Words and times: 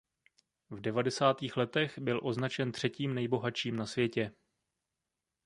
V 0.69 0.81
devadesátých 0.81 1.57
letech 1.57 1.99
byl 1.99 2.19
označen 2.23 2.71
třetím 2.71 3.13
nejbohatším 3.13 3.75
na 3.75 3.85
světě. 3.85 4.31